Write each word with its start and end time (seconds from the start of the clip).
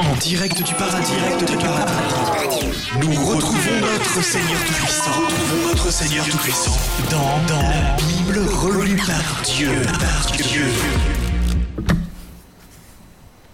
En 0.00 0.16
direct 0.16 0.62
du 0.62 0.74
paradis, 0.74 1.12
direct 1.12 1.50
du 1.50 1.56
paradis. 1.56 2.66
Nous 3.00 3.24
retrouvons 3.24 3.80
notre 3.80 4.22
Seigneur 4.22 4.60
Tout-Puissant. 4.64 5.10
Retrouvons 5.10 5.68
notre 5.68 5.92
Seigneur 5.92 6.24
Tout-Puissant 6.26 6.76
dans, 7.10 7.46
dans 7.48 7.62
la 7.62 7.96
Bible 7.96 8.40
relue 8.48 8.96
par 8.96 9.42
Dieu. 9.44 9.70
Par 9.84 10.32
Dieu. 10.36 10.64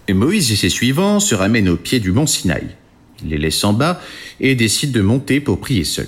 Et 0.07 0.13
Moïse 0.13 0.51
et 0.51 0.55
ses 0.55 0.69
suivants 0.69 1.19
se 1.19 1.35
ramènent 1.35 1.69
au 1.69 1.77
pied 1.77 1.99
du 1.99 2.11
mont 2.11 2.27
Sinaï. 2.27 2.67
Il 3.23 3.29
les 3.29 3.37
laisse 3.37 3.63
en 3.63 3.73
bas 3.73 3.99
et 4.39 4.55
décide 4.55 4.91
de 4.91 5.01
monter 5.01 5.39
pour 5.41 5.59
prier 5.59 5.83
seul. 5.83 6.07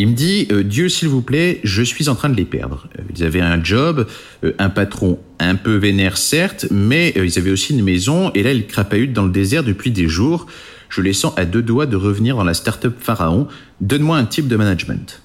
Il 0.00 0.06
me 0.06 0.12
dit, 0.12 0.46
euh, 0.52 0.62
Dieu 0.62 0.88
s'il 0.88 1.08
vous 1.08 1.22
plaît, 1.22 1.58
je 1.64 1.82
suis 1.82 2.08
en 2.08 2.14
train 2.14 2.28
de 2.28 2.36
les 2.36 2.44
perdre. 2.44 2.86
Euh, 2.96 3.02
Ils 3.16 3.24
avaient 3.24 3.40
un 3.40 3.60
job, 3.64 4.06
euh, 4.44 4.52
un 4.60 4.68
patron 4.70 5.18
un 5.40 5.56
peu 5.56 5.74
vénère 5.74 6.18
certes, 6.18 6.66
mais 6.70 7.12
ils 7.16 7.36
avaient 7.36 7.50
aussi 7.50 7.72
une 7.72 7.82
maison 7.82 8.30
et 8.32 8.44
là 8.44 8.52
ils 8.52 8.68
crapahutent 8.68 9.12
dans 9.12 9.24
le 9.24 9.32
désert 9.32 9.64
depuis 9.64 9.90
des 9.90 10.06
jours. 10.06 10.46
Je 10.88 11.02
les 11.02 11.12
sens 11.12 11.32
à 11.36 11.44
deux 11.44 11.62
doigts 11.62 11.86
de 11.86 11.96
revenir 11.96 12.36
dans 12.36 12.44
la 12.44 12.54
start-up 12.54 12.94
Pharaon. 13.00 13.48
Donne-moi 13.80 14.16
un 14.16 14.24
type 14.24 14.46
de 14.46 14.54
management. 14.54 15.20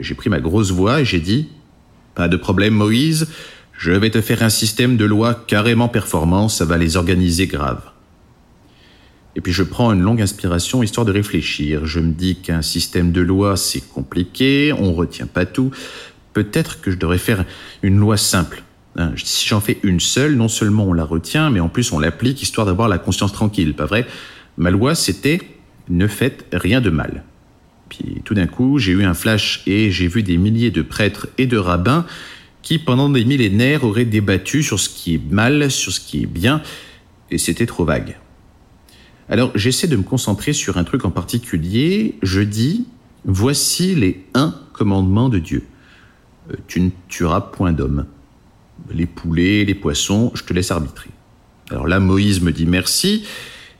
J'ai 0.00 0.16
pris 0.16 0.28
ma 0.28 0.40
grosse 0.40 0.72
voix 0.72 1.02
et 1.02 1.04
j'ai 1.04 1.20
dit, 1.20 1.46
pas 2.16 2.26
de 2.26 2.36
problème 2.36 2.74
Moïse, 2.74 3.28
je 3.78 3.92
vais 3.92 4.10
te 4.10 4.20
faire 4.20 4.42
un 4.42 4.50
système 4.50 4.96
de 4.96 5.04
loi 5.04 5.44
carrément 5.46 5.88
performant, 5.88 6.48
ça 6.48 6.64
va 6.64 6.78
les 6.78 6.96
organiser 6.96 7.46
grave. 7.46 7.82
Et 9.36 9.40
puis 9.40 9.52
je 9.52 9.62
prends 9.62 9.92
une 9.92 10.02
longue 10.02 10.20
inspiration 10.20 10.82
histoire 10.82 11.06
de 11.06 11.12
réfléchir. 11.12 11.86
Je 11.86 12.00
me 12.00 12.12
dis 12.12 12.36
qu'un 12.36 12.62
système 12.62 13.12
de 13.12 13.20
loi, 13.20 13.56
c'est 13.56 13.80
compliqué, 13.80 14.72
on 14.76 14.92
retient 14.92 15.26
pas 15.26 15.46
tout. 15.46 15.70
Peut-être 16.32 16.80
que 16.80 16.90
je 16.90 16.96
devrais 16.96 17.18
faire 17.18 17.44
une 17.82 17.98
loi 17.98 18.16
simple. 18.16 18.62
Hein, 18.96 19.12
Si 19.16 19.48
j'en 19.48 19.60
fais 19.60 19.78
une 19.82 20.00
seule, 20.00 20.34
non 20.34 20.48
seulement 20.48 20.84
on 20.84 20.92
la 20.92 21.04
retient, 21.04 21.50
mais 21.50 21.60
en 21.60 21.68
plus 21.68 21.92
on 21.92 21.98
l'applique 21.98 22.42
histoire 22.42 22.66
d'avoir 22.66 22.88
la 22.88 22.98
conscience 22.98 23.32
tranquille, 23.32 23.74
pas 23.74 23.86
vrai? 23.86 24.06
Ma 24.56 24.70
loi, 24.70 24.94
c'était 24.94 25.40
ne 25.88 26.06
faites 26.06 26.46
rien 26.52 26.80
de 26.80 26.90
mal. 26.90 27.24
Puis 27.88 28.22
tout 28.24 28.34
d'un 28.34 28.46
coup, 28.46 28.78
j'ai 28.78 28.92
eu 28.92 29.04
un 29.04 29.14
flash 29.14 29.62
et 29.66 29.90
j'ai 29.90 30.06
vu 30.06 30.22
des 30.22 30.36
milliers 30.36 30.70
de 30.70 30.82
prêtres 30.82 31.28
et 31.38 31.46
de 31.46 31.56
rabbins 31.56 32.06
qui, 32.62 32.78
pendant 32.78 33.08
des 33.08 33.24
millénaires, 33.24 33.84
auraient 33.84 34.04
débattu 34.04 34.62
sur 34.62 34.78
ce 34.78 34.88
qui 34.88 35.14
est 35.14 35.30
mal, 35.30 35.70
sur 35.70 35.92
ce 35.92 36.00
qui 36.00 36.22
est 36.22 36.26
bien, 36.26 36.62
et 37.30 37.38
c'était 37.38 37.66
trop 37.66 37.84
vague. 37.84 38.16
Alors 39.30 39.52
j'essaie 39.54 39.86
de 39.86 39.96
me 39.96 40.02
concentrer 40.02 40.52
sur 40.52 40.76
un 40.76 40.84
truc 40.84 41.04
en 41.04 41.10
particulier. 41.10 42.16
Je 42.20 42.40
dis, 42.40 42.86
voici 43.24 43.94
les 43.94 44.24
un 44.34 44.56
commandements 44.72 45.28
de 45.28 45.38
Dieu. 45.38 45.62
Euh, 46.50 46.56
tu 46.66 46.80
ne 46.80 46.90
tueras 47.08 47.40
point 47.40 47.72
d'homme. 47.72 48.06
Les 48.92 49.06
poulets, 49.06 49.64
les 49.64 49.74
poissons, 49.74 50.32
je 50.34 50.42
te 50.42 50.52
laisse 50.52 50.72
arbitrer. 50.72 51.10
Alors 51.70 51.86
là, 51.86 52.00
Moïse 52.00 52.40
me 52.40 52.50
dit 52.50 52.66
merci, 52.66 53.24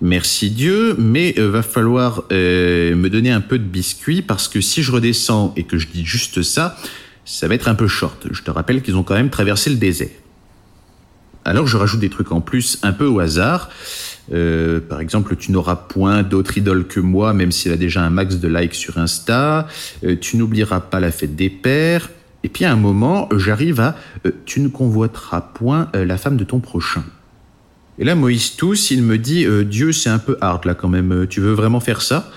merci 0.01 0.51
Dieu, 0.51 0.95
mais 0.98 1.34
euh, 1.37 1.51
va 1.51 1.62
falloir 1.62 2.23
euh, 2.31 2.95
me 2.95 3.11
donner 3.11 3.33
un 3.33 3.41
peu 3.41 3.59
de 3.59 3.65
biscuit 3.65 4.23
parce 4.23 4.47
que 4.47 4.61
si 4.61 4.84
je 4.84 4.93
redescends 4.93 5.53
et 5.56 5.65
que 5.65 5.78
je 5.78 5.89
dis 5.89 6.06
juste 6.06 6.43
ça, 6.43 6.77
ça 7.25 7.48
va 7.48 7.56
être 7.56 7.67
un 7.67 7.75
peu 7.75 7.89
short. 7.89 8.28
Je 8.31 8.43
te 8.43 8.53
rappelle 8.53 8.83
qu'ils 8.83 8.95
ont 8.95 9.03
quand 9.03 9.15
même 9.15 9.31
traversé 9.31 9.69
le 9.69 9.77
désert. 9.77 10.11
Alors 11.45 11.67
je 11.67 11.77
rajoute 11.77 12.01
des 12.01 12.11
trucs 12.11 12.33
en 12.33 12.41
plus 12.41 12.79
un 12.83 12.93
peu 12.93 13.07
au 13.07 13.19
hasard. 13.21 13.71
Euh, 14.33 14.81
par 14.81 15.01
exemple, 15.01 15.35
tu 15.37 15.51
n'auras 15.53 15.77
point 15.77 16.23
d'autre 16.23 16.57
idole 16.59 16.87
que 16.87 17.01
moi, 17.01 17.33
même 17.33 17.51
s'il 17.51 17.73
a 17.73 17.77
déjà 17.77 18.03
un 18.03 18.11
max 18.11 18.37
de 18.37 18.49
likes 18.49 18.75
sur 18.75 18.99
Insta. 18.99 19.67
Euh, 20.05 20.17
tu 20.21 20.37
n'oublieras 20.37 20.81
pas 20.81 21.01
la 21.01 21.11
fête 21.11 21.35
des 21.35 21.51
pères. 21.51 22.11
Et 22.45 22.49
puis 22.49 22.65
à 22.65 22.73
un 22.73 22.77
moment, 22.77 23.29
j'arrive 23.37 23.81
à 23.81 23.97
euh, 24.27 24.31
tu 24.45 24.61
ne 24.61 24.69
convoiteras 24.69 25.41
point 25.41 25.89
euh, 25.95 26.05
la 26.05 26.17
femme 26.17 26.37
de 26.37 26.45
ton 26.45 26.61
prochain. 26.61 27.05
Et 27.99 28.05
là, 28.05 28.15
Moïse 28.15 28.57
tous, 28.57 28.91
il 28.91 29.03
me 29.03 29.19
dit 29.19 29.45
euh, 29.45 29.65
Dieu, 29.65 29.93
c'est 29.93 30.11
un 30.11 30.19
peu 30.19 30.37
hard 30.41 30.65
là 30.65 30.75
quand 30.75 30.89
même. 30.89 31.13
Euh, 31.13 31.27
Tu 31.27 31.41
veux 31.41 31.53
vraiment 31.53 31.81
faire 31.81 32.01
ça? 32.01 32.31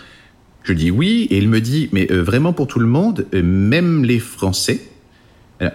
Je 0.64 0.74
dis 0.74 0.92
oui, 0.92 1.28
et 1.30 1.38
il 1.38 1.50
me 1.50 1.62
dit 1.62 1.90
mais 1.92 2.12
euh, 2.12 2.22
vraiment 2.24 2.54
pour 2.54 2.68
tout 2.68 2.80
le 2.80 2.88
monde, 2.88 3.26
euh, 3.34 3.44
même 3.44 4.04
les 4.04 4.20
Français. 4.20 4.82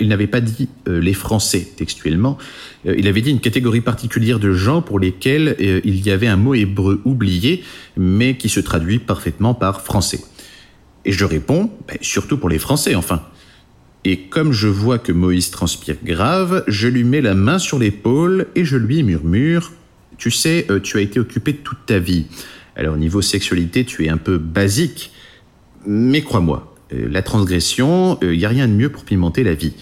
Il 0.01 0.09
n'avait 0.09 0.27
pas 0.27 0.41
dit 0.41 0.69
euh, 0.89 1.01
les 1.01 1.15
Français 1.15 1.69
textuellement, 1.77 2.39
Euh, 2.87 2.95
il 2.97 3.09
avait 3.09 3.23
dit 3.23 3.31
une 3.31 3.41
catégorie 3.41 3.81
particulière 3.81 4.39
de 4.39 4.53
gens 4.53 4.83
pour 4.83 5.01
lesquels 5.01 5.57
euh, 5.61 5.81
il 5.85 6.07
y 6.07 6.11
avait 6.11 6.29
un 6.29 6.37
mot 6.37 6.55
hébreu 6.55 7.01
oublié, 7.05 7.65
mais 7.97 8.37
qui 8.37 8.49
se 8.49 8.61
traduit 8.61 9.01
parfaitement 9.01 9.53
par 9.53 9.83
français. 9.83 10.21
Et 11.05 11.13
je 11.13 11.25
réponds, 11.25 11.73
ben, 11.89 11.99
surtout 12.01 12.39
pour 12.39 12.49
les 12.49 12.61
Français 12.61 12.95
enfin. 12.95 13.23
Et 14.05 14.17
comme 14.31 14.53
je 14.53 14.69
vois 14.69 14.99
que 14.99 15.13
Moïse 15.13 15.51
transpire 15.51 15.97
grave, 16.05 16.65
je 16.69 16.87
lui 16.87 17.03
mets 17.03 17.21
la 17.21 17.35
main 17.35 17.59
sur 17.59 17.79
l'épaule 17.81 18.47
et 18.55 18.65
je 18.65 18.77
lui 18.77 19.03
murmure 19.03 19.73
Tu 20.19 20.31
sais, 20.31 20.67
tu 20.83 20.99
as 20.99 21.01
été 21.01 21.19
occupé 21.21 21.55
toute 21.55 21.85
ta 21.87 21.99
vie. 21.99 22.27
Alors, 22.77 22.97
niveau 22.97 23.23
sexualité, 23.23 23.85
tu 23.85 24.05
es 24.05 24.09
un 24.09 24.17
peu 24.17 24.39
basique, 24.39 25.11
mais 25.85 26.23
crois-moi, 26.23 26.78
la 26.91 27.23
transgression, 27.23 28.19
il 28.23 28.39
n'y 28.39 28.45
a 28.45 28.49
rien 28.49 28.67
de 28.69 28.73
mieux 28.73 28.89
pour 28.89 29.05
pimenter 29.05 29.45
la 29.45 29.55
vie. 29.55 29.75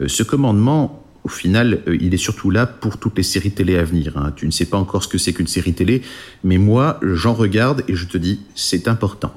Euh, 0.00 0.08
ce 0.08 0.22
commandement, 0.22 1.04
au 1.24 1.28
final, 1.28 1.82
euh, 1.88 1.96
il 2.00 2.14
est 2.14 2.18
surtout 2.18 2.50
là 2.50 2.66
pour 2.66 2.98
toutes 2.98 3.16
les 3.16 3.22
séries 3.22 3.52
télé 3.52 3.76
à 3.76 3.84
venir. 3.84 4.16
hein. 4.16 4.32
Tu 4.36 4.46
ne 4.46 4.50
sais 4.50 4.66
pas 4.66 4.78
encore 4.78 5.02
ce 5.02 5.08
que 5.08 5.18
c'est 5.18 5.32
qu'une 5.32 5.46
série 5.46 5.74
télé, 5.74 6.02
mais 6.42 6.58
moi, 6.58 6.98
j'en 7.02 7.34
regarde 7.34 7.84
et 7.88 7.94
je 7.94 8.06
te 8.06 8.18
dis, 8.18 8.40
c'est 8.54 8.88
important. 8.88 9.34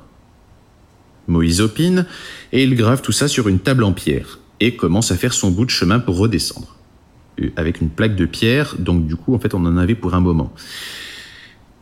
Moïse 1.28 1.62
opine, 1.62 2.06
et 2.54 2.64
il 2.64 2.76
grave 2.76 3.02
tout 3.02 3.12
ça 3.12 3.28
sur 3.28 3.48
une 3.48 3.60
table 3.60 3.84
en 3.84 3.92
pierre, 3.92 4.40
et 4.60 4.76
commence 4.76 5.12
à 5.12 5.18
faire 5.18 5.34
son 5.34 5.52
bout 5.52 5.66
de 5.66 5.70
chemin 5.70 6.00
pour 6.00 6.18
redescendre. 6.18 6.76
Euh, 7.42 7.50
Avec 7.56 7.82
une 7.82 7.90
plaque 7.90 8.16
de 8.16 8.26
pierre, 8.26 8.76
donc 8.80 9.06
du 9.06 9.16
coup, 9.16 9.36
en 9.36 9.40
fait, 9.40 9.54
on 9.54 9.66
en 9.66 9.78
avait 9.78 9.96
pour 9.96 10.14
un 10.14 10.22
moment. 10.22 10.54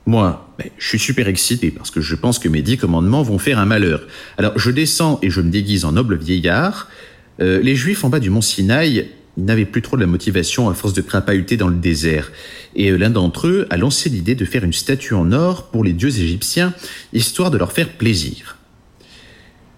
Moi, 0.08 0.45
je 0.78 0.88
suis 0.88 1.00
super 1.00 1.28
excité 1.28 1.72
parce 1.72 1.92
que 1.92 2.02
je 2.02 2.16
pense 2.16 2.40
que 2.40 2.48
mes 2.48 2.62
dix 2.62 2.78
commandements 2.78 3.24
vont 3.24 3.40
faire 3.40 3.60
un 3.60 3.66
malheur. 3.66 4.02
Alors 4.38 4.58
je 4.58 4.72
descends 4.72 5.20
et 5.22 5.30
je 5.30 5.42
me 5.42 5.50
déguise 5.50 5.86
en 5.86 5.94
noble 5.94 6.18
vieillard. 6.18 6.90
Euh, 7.42 7.60
les 7.62 7.76
Juifs 7.76 8.04
en 8.04 8.10
bas 8.10 8.20
du 8.20 8.30
mont 8.30 8.42
Sinaï 8.42 9.10
n'avaient 9.38 9.66
plus 9.66 9.82
trop 9.82 9.98
de 9.98 10.02
la 10.02 10.08
motivation 10.08 10.70
à 10.70 10.74
force 10.74 10.94
de 10.94 11.02
crapahuter 11.02 11.58
dans 11.58 11.68
le 11.68 11.76
désert. 11.76 12.32
Et 12.76 12.92
euh, 12.92 12.98
l'un 12.98 13.10
d'entre 13.10 13.48
eux 13.48 13.68
a 13.70 13.78
lancé 13.78 14.10
l'idée 14.10 14.36
de 14.36 14.46
faire 14.46 14.64
une 14.64 14.74
statue 14.74 15.14
en 15.14 15.32
or 15.32 15.70
pour 15.70 15.84
les 15.84 15.94
dieux 15.94 16.20
égyptiens, 16.20 16.74
histoire 17.14 17.52
de 17.52 17.58
leur 17.58 17.74
faire 17.74 17.90
plaisir. 17.90 18.58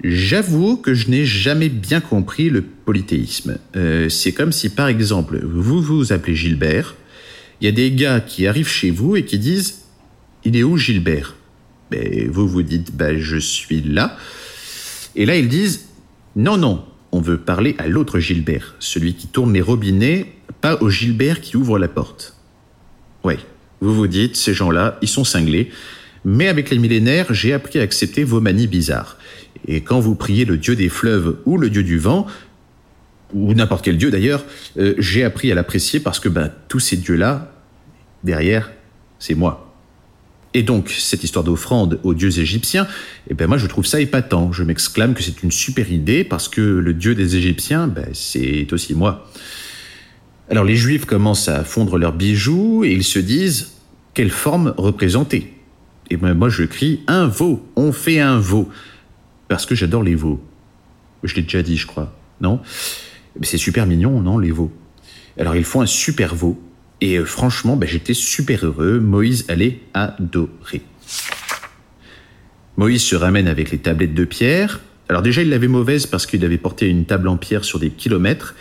J'avoue 0.03 0.77
que 0.77 0.93
je 0.93 1.09
n'ai 1.09 1.25
jamais 1.25 1.69
bien 1.69 2.01
compris 2.01 2.51
le 2.51 2.61
polythéisme. 2.61 3.57
Euh, 3.75 4.09
c'est 4.09 4.31
comme 4.31 4.51
si, 4.51 4.69
par 4.69 4.89
exemple, 4.89 5.39
vous 5.43 5.81
vous 5.81 6.13
appelez 6.13 6.35
Gilbert, 6.35 6.95
il 7.59 7.65
y 7.65 7.67
a 7.67 7.71
des 7.71 7.91
gars 7.91 8.19
qui 8.19 8.45
arrivent 8.45 8.69
chez 8.69 8.91
vous 8.91 9.15
et 9.15 9.25
qui 9.25 9.39
disent 9.39 9.86
Il 10.47 10.55
est 10.55 10.63
où 10.63 10.77
Gilbert? 10.77 11.35
Ben, 11.91 12.31
Vous 12.31 12.47
vous 12.47 12.63
dites 12.63 12.95
ben, 12.95 13.19
Je 13.19 13.35
suis 13.35 13.81
là. 13.81 14.15
Et 15.13 15.25
là, 15.25 15.35
ils 15.35 15.49
disent 15.49 15.89
Non, 16.37 16.55
non, 16.55 16.85
on 17.11 17.19
veut 17.19 17.37
parler 17.37 17.75
à 17.79 17.87
l'autre 17.89 18.19
Gilbert, 18.19 18.75
celui 18.79 19.13
qui 19.13 19.27
tourne 19.27 19.51
les 19.51 19.59
robinets, 19.59 20.35
pas 20.61 20.77
au 20.81 20.89
Gilbert 20.89 21.41
qui 21.41 21.57
ouvre 21.57 21.77
la 21.77 21.89
porte. 21.89 22.33
Ouais, 23.25 23.39
vous 23.81 23.93
vous 23.93 24.07
dites 24.07 24.37
Ces 24.37 24.53
gens-là, 24.53 24.97
ils 25.01 25.09
sont 25.09 25.25
cinglés. 25.25 25.69
Mais 26.23 26.47
avec 26.47 26.69
les 26.69 26.79
millénaires, 26.79 27.33
j'ai 27.33 27.51
appris 27.51 27.79
à 27.79 27.81
accepter 27.81 28.23
vos 28.23 28.39
manies 28.39 28.67
bizarres. 28.67 29.17
Et 29.67 29.81
quand 29.81 29.99
vous 29.99 30.15
priez 30.15 30.45
le 30.45 30.55
dieu 30.55 30.77
des 30.77 30.87
fleuves 30.87 31.39
ou 31.45 31.57
le 31.57 31.69
dieu 31.69 31.83
du 31.83 31.97
vent, 31.97 32.25
ou 33.33 33.53
n'importe 33.53 33.83
quel 33.83 33.97
dieu 33.97 34.11
d'ailleurs, 34.11 34.45
euh, 34.77 34.95
j'ai 34.97 35.25
appris 35.25 35.51
à 35.51 35.55
l'apprécier 35.55 35.99
parce 35.99 36.21
que 36.21 36.29
ben, 36.29 36.49
tous 36.69 36.79
ces 36.79 36.95
dieux-là, 36.95 37.51
derrière, 38.23 38.71
c'est 39.19 39.35
moi. 39.35 39.66
Et 40.53 40.63
donc, 40.63 40.89
cette 40.89 41.23
histoire 41.23 41.43
d'offrande 41.43 41.99
aux 42.03 42.13
dieux 42.13 42.39
égyptiens, 42.39 42.87
eh 43.29 43.33
ben 43.33 43.47
moi 43.47 43.57
je 43.57 43.67
trouve 43.67 43.85
ça 43.85 43.99
épatant. 43.99 44.51
Je 44.51 44.63
m'exclame 44.63 45.13
que 45.13 45.21
c'est 45.21 45.43
une 45.43 45.51
super 45.51 45.91
idée 45.91 46.23
parce 46.23 46.47
que 46.47 46.61
le 46.61 46.93
dieu 46.93 47.15
des 47.15 47.35
Égyptiens, 47.35 47.87
ben, 47.87 48.07
c'est 48.13 48.71
aussi 48.71 48.95
moi. 48.95 49.29
Alors 50.49 50.63
les 50.63 50.75
Juifs 50.75 51.05
commencent 51.05 51.49
à 51.49 51.63
fondre 51.63 51.97
leurs 51.97 52.13
bijoux 52.13 52.83
et 52.85 52.91
ils 52.91 53.03
se 53.03 53.19
disent 53.19 53.73
quelle 54.13 54.31
forme 54.31 54.73
représenter? 54.77 55.53
Et 56.09 56.17
ben 56.17 56.33
moi 56.33 56.49
je 56.49 56.63
crie 56.63 57.01
un 57.07 57.27
veau, 57.27 57.69
on 57.75 57.91
fait 57.91 58.19
un 58.19 58.39
veau 58.39 58.69
parce 59.49 59.65
que 59.65 59.75
j'adore 59.75 60.03
les 60.03 60.15
veaux. 60.15 60.41
Je 61.23 61.35
l'ai 61.35 61.41
déjà 61.41 61.61
dit, 61.61 61.77
je 61.77 61.85
crois, 61.85 62.15
non? 62.39 62.61
C'est 63.41 63.57
super 63.57 63.85
mignon, 63.85 64.21
non, 64.21 64.39
les 64.39 64.51
veaux? 64.51 64.71
Alors 65.37 65.55
ils 65.55 65.65
font 65.65 65.81
un 65.81 65.85
super 65.85 66.33
veau 66.33 66.59
et 67.01 67.17
euh, 67.17 67.25
franchement, 67.25 67.75
ben, 67.75 67.87
j'étais 67.87 68.13
super 68.13 68.65
heureux. 68.65 68.99
Moïse 68.99 69.45
allait 69.49 69.79
adorer. 69.93 70.81
Moïse 72.77 73.03
se 73.03 73.15
ramène 73.15 73.47
avec 73.47 73.71
les 73.71 73.77
tablettes 73.77 74.13
de 74.13 74.25
pierre. 74.25 74.81
Alors 75.09 75.21
déjà, 75.21 75.41
il 75.41 75.49
l'avait 75.49 75.67
mauvaise 75.67 76.05
parce 76.05 76.25
qu'il 76.25 76.43
avait 76.43 76.57
porté 76.57 76.87
une 76.87 77.05
table 77.05 77.27
en 77.27 77.37
pierre 77.37 77.63
sur 77.63 77.79
des 77.79 77.89
kilomètres. 77.89 78.55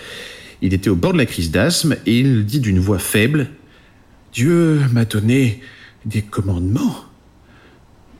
Il 0.62 0.75
était 0.75 0.91
au 0.91 0.97
bord 0.97 1.12
de 1.12 1.19
la 1.19 1.27
crise 1.27 1.50
d'asthme 1.50 1.97
et 2.06 2.21
il 2.21 2.47
dit 2.47 2.61
d'une 2.61 2.79
voix 2.79 2.99
faible 2.99 3.49
Dieu 4.33 4.81
m'a 4.93 5.05
donné 5.05 5.61
des 6.05 6.23
commandements. 6.23 7.05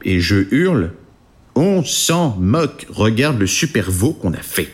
Et 0.03 0.21
je 0.21 0.47
hurle 0.51 0.93
On 1.55 1.85
s'en 1.85 2.37
moque, 2.37 2.87
regarde 2.91 3.39
le 3.39 3.47
super 3.47 3.91
veau 3.91 4.13
qu'on 4.13 4.33
a 4.33 4.43
fait. 4.43 4.73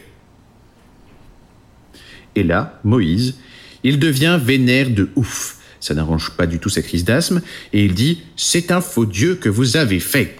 Et 2.34 2.42
là, 2.42 2.80
Moïse, 2.84 3.36
il 3.84 3.98
devient 3.98 4.38
vénère 4.42 4.90
de 4.90 5.08
ouf. 5.16 5.58
Ça 5.80 5.94
n'arrange 5.94 6.30
pas 6.36 6.46
du 6.46 6.58
tout 6.58 6.68
sa 6.68 6.82
crise 6.82 7.04
d'asthme, 7.04 7.42
et 7.72 7.84
il 7.84 7.94
dit 7.94 8.22
C'est 8.36 8.70
un 8.70 8.80
faux 8.80 9.06
Dieu 9.06 9.34
que 9.34 9.48
vous 9.48 9.76
avez 9.76 10.00
fait. 10.00 10.36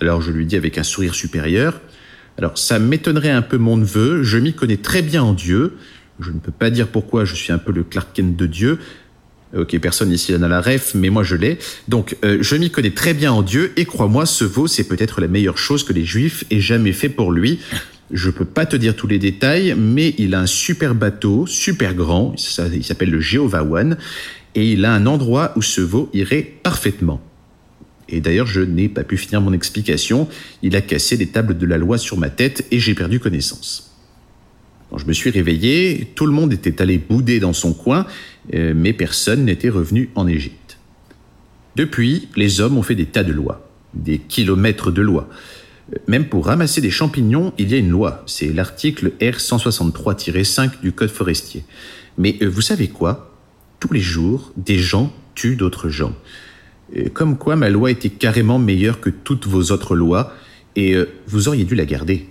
Alors 0.00 0.20
je 0.20 0.30
lui 0.30 0.44
dis 0.44 0.56
avec 0.56 0.76
un 0.76 0.82
sourire 0.82 1.14
supérieur 1.14 1.80
Alors 2.36 2.58
ça 2.58 2.78
m'étonnerait 2.78 3.30
un 3.30 3.40
peu 3.40 3.56
mon 3.56 3.78
neveu, 3.78 4.22
je 4.22 4.36
m'y 4.36 4.52
connais 4.52 4.76
très 4.76 5.02
bien 5.02 5.22
en 5.22 5.32
Dieu. 5.32 5.76
Je 6.20 6.30
ne 6.30 6.38
peux 6.38 6.52
pas 6.52 6.70
dire 6.70 6.88
pourquoi 6.88 7.24
je 7.24 7.34
suis 7.34 7.52
un 7.52 7.58
peu 7.58 7.72
le 7.72 7.84
Clark 7.84 8.08
Kent 8.14 8.36
de 8.36 8.46
Dieu. 8.46 8.78
Ok, 9.56 9.78
personne 9.78 10.12
ici 10.12 10.36
n'a 10.36 10.48
la 10.48 10.60
ref, 10.60 10.94
mais 10.94 11.08
moi 11.08 11.22
je 11.22 11.36
l'ai. 11.36 11.58
Donc, 11.88 12.16
euh, 12.24 12.38
je 12.40 12.56
m'y 12.56 12.70
connais 12.70 12.90
très 12.90 13.14
bien 13.14 13.32
en 13.32 13.42
Dieu, 13.42 13.72
et 13.76 13.84
crois-moi, 13.84 14.26
ce 14.26 14.44
veau, 14.44 14.66
c'est 14.66 14.84
peut-être 14.84 15.20
la 15.20 15.28
meilleure 15.28 15.56
chose 15.56 15.84
que 15.84 15.92
les 15.92 16.04
Juifs 16.04 16.44
aient 16.50 16.60
jamais 16.60 16.92
fait 16.92 17.08
pour 17.08 17.32
lui. 17.32 17.60
Je 18.10 18.30
peux 18.30 18.44
pas 18.44 18.66
te 18.66 18.76
dire 18.76 18.94
tous 18.94 19.08
les 19.08 19.18
détails, 19.18 19.74
mais 19.76 20.14
il 20.18 20.34
a 20.34 20.40
un 20.40 20.46
super 20.46 20.94
bateau, 20.94 21.46
super 21.46 21.94
grand, 21.94 22.36
ça, 22.38 22.68
il 22.72 22.84
s'appelle 22.84 23.10
le 23.10 23.20
Jehovah 23.20 23.64
One, 23.64 23.96
et 24.54 24.72
il 24.72 24.84
a 24.84 24.92
un 24.92 25.06
endroit 25.06 25.52
où 25.56 25.62
ce 25.62 25.80
veau 25.80 26.08
irait 26.12 26.42
parfaitement. 26.62 27.20
Et 28.08 28.20
d'ailleurs, 28.20 28.46
je 28.46 28.60
n'ai 28.60 28.88
pas 28.88 29.02
pu 29.02 29.16
finir 29.16 29.40
mon 29.40 29.52
explication, 29.52 30.28
il 30.62 30.76
a 30.76 30.80
cassé 30.80 31.16
les 31.16 31.26
tables 31.26 31.58
de 31.58 31.66
la 31.66 31.78
loi 31.78 31.98
sur 31.98 32.16
ma 32.16 32.30
tête 32.30 32.64
et 32.70 32.78
j'ai 32.78 32.94
perdu 32.94 33.18
connaissance. 33.18 33.96
Quand 34.90 34.98
je 34.98 35.06
me 35.06 35.12
suis 35.12 35.30
réveillé, 35.30 36.12
tout 36.14 36.26
le 36.26 36.32
monde 36.32 36.52
était 36.52 36.80
allé 36.80 36.98
bouder 36.98 37.40
dans 37.40 37.52
son 37.52 37.72
coin, 37.72 38.06
euh, 38.54 38.72
mais 38.76 38.92
personne 38.92 39.44
n'était 39.44 39.68
revenu 39.68 40.10
en 40.14 40.28
Égypte. 40.28 40.78
Depuis, 41.74 42.28
les 42.36 42.60
hommes 42.60 42.78
ont 42.78 42.82
fait 42.82 42.94
des 42.94 43.06
tas 43.06 43.24
de 43.24 43.32
lois, 43.32 43.68
des 43.94 44.18
kilomètres 44.18 44.92
de 44.92 45.02
lois. 45.02 45.28
Même 46.08 46.28
pour 46.28 46.46
ramasser 46.46 46.80
des 46.80 46.90
champignons, 46.90 47.52
il 47.58 47.70
y 47.70 47.74
a 47.74 47.78
une 47.78 47.90
loi. 47.90 48.22
C'est 48.26 48.52
l'article 48.52 49.12
R163-5 49.20 50.80
du 50.80 50.92
Code 50.92 51.10
forestier. 51.10 51.64
Mais 52.18 52.36
euh, 52.42 52.48
vous 52.48 52.60
savez 52.60 52.88
quoi? 52.88 53.34
Tous 53.78 53.92
les 53.92 54.00
jours, 54.00 54.52
des 54.56 54.78
gens 54.78 55.12
tuent 55.34 55.56
d'autres 55.56 55.88
gens. 55.88 56.14
Euh, 56.96 57.08
comme 57.10 57.38
quoi 57.38 57.56
ma 57.56 57.70
loi 57.70 57.90
était 57.90 58.10
carrément 58.10 58.58
meilleure 58.58 59.00
que 59.00 59.10
toutes 59.10 59.46
vos 59.46 59.70
autres 59.70 59.94
lois, 59.94 60.32
et 60.78 60.94
vous 61.26 61.48
auriez 61.48 61.64
dû 61.64 61.74
la 61.74 61.86
garder. 61.86 62.26